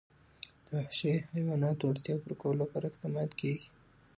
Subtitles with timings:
[0.65, 3.67] د وحشي حیواناتو د اړتیاوو پوره کولو لپاره اقدامات کېږي.